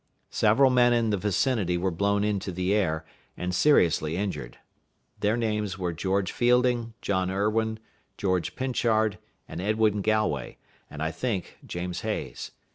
[0.31, 3.05] Several men in the vicinity were blown into the air,
[3.37, 4.57] and seriously injured.
[5.19, 7.77] Their names were George Fielding, John Irwin,
[8.17, 10.55] George Pinchard, and Edwin Galway,
[10.89, 12.49] and, I think, James Hayes.